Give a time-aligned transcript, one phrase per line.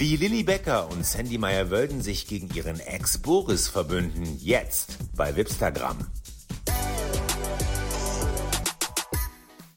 [0.00, 5.98] Wie Lilly Becker und Sandy Meyer-Wölden sich gegen ihren Ex Boris verbünden, jetzt bei Wipstagram.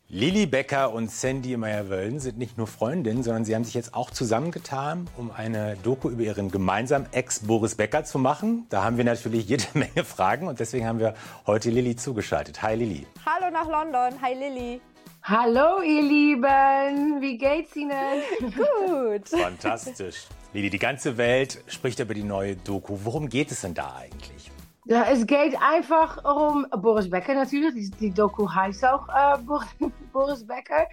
[0.08, 4.12] Lilly Becker und Sandy Meyer-Wölden sind nicht nur Freundinnen, sondern sie haben sich jetzt auch
[4.12, 8.66] zusammengetan, um eine Doku über ihren gemeinsamen Ex Boris Becker zu machen.
[8.70, 11.16] Da haben wir natürlich jede Menge Fragen und deswegen haben wir
[11.46, 12.62] heute Lilly zugeschaltet.
[12.62, 13.06] Hi Lilly.
[13.26, 14.22] Hallo nach London.
[14.22, 14.80] Hi Lilly.
[15.26, 18.22] Hallo ihr Lieben, wie geht's Ihnen?
[18.42, 19.30] Gut.
[19.30, 20.28] Fantastisch.
[20.52, 22.98] Lilly, die ganze Welt spricht über die neue Doku.
[23.04, 24.52] Worum geht es denn da eigentlich?
[24.84, 27.74] Ja, es geht einfach um Boris Becker natürlich.
[27.74, 29.38] Die, die Doku heißt auch äh,
[30.12, 30.88] Boris Becker.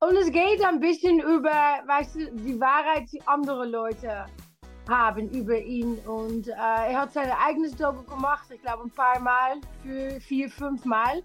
[0.00, 4.24] Und es geht ein bisschen über, weißt du, die Wahrheit, die andere Leute
[4.88, 5.98] haben über ihn.
[6.06, 10.48] Und äh, er hat sein eigenes Doku gemacht, ich glaube ein paar Mal, für vier,
[10.48, 11.22] fünf Mal.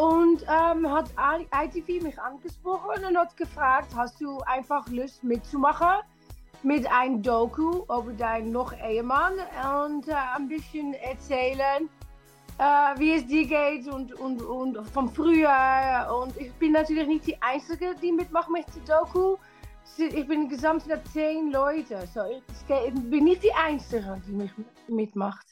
[0.00, 1.10] Und ähm, hat
[1.52, 6.00] ITV mich angesprochen und hat gefragt, hast du einfach Lust mitzumachen?
[6.62, 9.34] mit einem Doku über deinen noch Ehemann
[9.86, 11.88] und äh, ein bisschen erzählen,
[12.58, 16.06] äh, wie es dir geht und, und, und von früher.
[16.22, 19.36] Und ich bin natürlich nicht die Einzige, die mitmacht mit der Doku.
[19.96, 22.06] Ich bin gesamt zehn Leute.
[22.12, 25.46] So, ich bin nicht die Einzige, die mitmacht.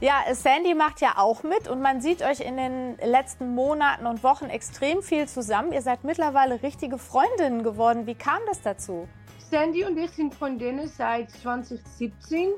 [0.00, 4.22] Ja, Sandy macht ja auch mit und man sieht euch in den letzten Monaten und
[4.22, 5.72] Wochen extrem viel zusammen.
[5.72, 8.06] Ihr seid mittlerweile richtige Freundinnen geworden.
[8.06, 9.08] Wie kam das dazu?
[9.50, 12.50] Sandy und ich sind Freundinnen seit 2017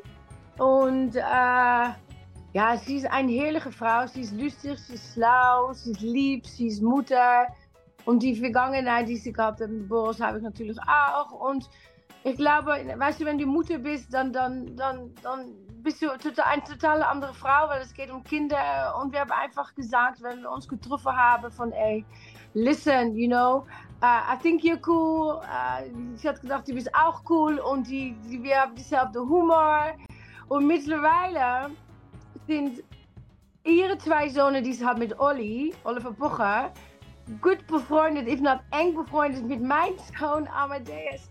[0.58, 1.20] und äh,
[2.52, 4.06] ja, sie ist eine herrliche Frau.
[4.06, 7.46] Sie ist lustig, sie ist schlau, sie ist lieb, sie ist Mutter.
[8.04, 11.30] Und die Vergangenheit, die sie gehabt hat mit Boris, habe ich natürlich auch.
[11.30, 11.70] Und
[12.22, 16.62] ich glaube, weißt du, wenn du Mutter bist, dann, dann, dann, dann bist du eine
[16.64, 18.94] total andere Frau, weil es geht um Kinder.
[19.00, 22.04] Und wir haben einfach gesagt, wenn wir uns getroffen haben, von ey,
[22.52, 23.66] listen, you know,
[24.02, 25.40] uh, I think you're cool.
[25.40, 29.92] Uh, sie hat gedacht, du bist auch cool und die, die, wir haben dieselbe Humor.
[30.48, 31.70] Und mittlerweile
[32.46, 32.82] sind
[33.64, 36.72] ihre zwei Söhne, die sie hat mit Olli, Oliver Pocher,
[37.40, 41.30] gut befreundet, if not eng befreundet mit meinem Sohn Amadeus.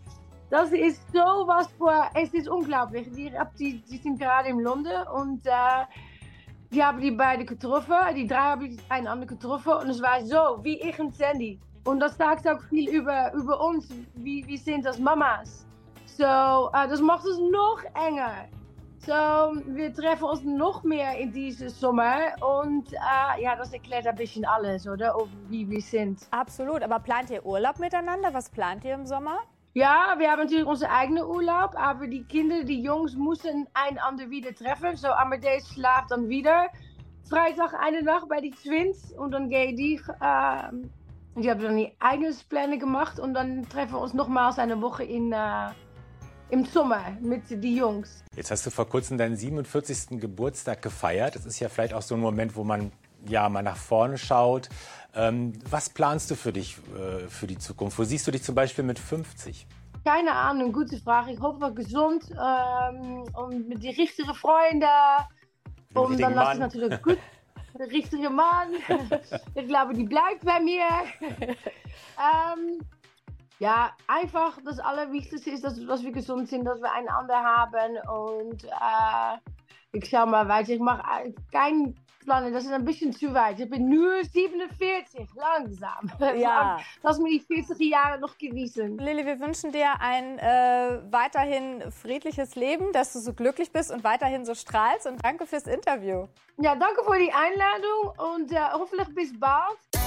[0.49, 3.07] Das ist so was vor, es ist unglaublich.
[3.11, 5.85] Die, die, die sind gerade in London und uh,
[6.71, 7.95] die haben die beiden getroffen.
[8.15, 11.59] Die drei haben einander getroffen und es war so, wie ich und Sandy.
[11.85, 15.67] Und das sagt auch viel über, über uns, wie wir sind als Mamas.
[16.05, 18.47] So, uh, das macht es noch enger.
[19.05, 24.16] So, wir treffen uns noch mehr in diesem Sommer und uh, ja, das erklärt ein
[24.16, 25.16] bisschen alles, oder?
[25.47, 26.27] Wie wir sind.
[26.31, 28.33] Absolut, aber plant ihr Urlaub miteinander?
[28.33, 29.37] Was plant ihr im Sommer?
[29.74, 34.53] Ja, wir haben natürlich unseren eigenen Urlaub, aber die Kinder, die Jungs, müssen einander wieder
[34.53, 34.96] treffen.
[34.96, 36.68] So, Amadeus schlaft dann wieder.
[37.30, 40.02] Freitag eine Nacht bei die Twins und dann gehe ich.
[40.22, 40.72] Äh,
[41.35, 45.03] die haben dann die eigenen Pläne gemacht und dann treffen wir uns nochmals eine Woche
[45.03, 45.69] in, äh,
[46.50, 48.24] im Sommer mit den Jungs.
[48.35, 50.19] Jetzt hast du vor kurzem deinen 47.
[50.19, 51.35] Geburtstag gefeiert.
[51.35, 52.91] Das ist ja vielleicht auch so ein Moment, wo man
[53.28, 54.69] ja mal nach vorne schaut.
[55.16, 57.97] Ähm, was planst du für dich äh, für die Zukunft?
[57.97, 59.68] Wo siehst du dich zum Beispiel mit 50?
[60.06, 61.31] Keine Ahnung, gute Frage.
[61.34, 64.85] Ich hoffe gesund ähm, und mit den richtigen Freunden.
[65.94, 67.18] Und dann lasse ich natürlich gut.
[67.78, 68.69] Der richtige Mann.
[69.56, 70.85] ich glaube, die bleibt bei mir.
[71.40, 72.79] ähm,
[73.59, 77.97] ja, einfach das Allerwichtigste ist, dass, dass wir gesund sind, dass wir einander haben.
[78.08, 79.38] Und äh,
[79.91, 80.74] ich schau mal weiter.
[80.74, 83.59] Ich mache keinen Plan, das ist ein bisschen zu weit.
[83.59, 86.12] Ich bin nur 47, langsam.
[86.40, 86.80] Ja.
[87.02, 88.97] Lass mir die 40 Jahre noch genießen.
[88.97, 94.03] Lilly, wir wünschen dir ein äh, weiterhin friedliches Leben, dass du so glücklich bist und
[94.03, 95.08] weiterhin so strahlst.
[95.08, 96.28] Und danke fürs Interview.
[96.58, 99.98] Ja, danke für die Einladung und äh, hoffentlich bis bald.